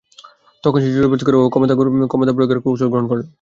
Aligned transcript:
তখন 0.63 0.79
সে 0.81 0.89
জোর-জবরদস্তি 0.93 1.31
ও 1.37 1.49
ক্ষমতা 2.09 2.33
প্রয়োগের 2.35 2.63
কৌশল 2.63 2.87
গ্রহণ 2.91 3.05
করল। 3.09 3.21